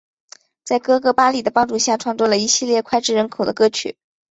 [0.63, 3.97] 在哥哥巴里的帮助下创作了一系列脍炙人口的歌曲。